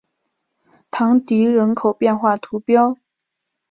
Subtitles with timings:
[0.89, 2.73] 唐迪人口变化图示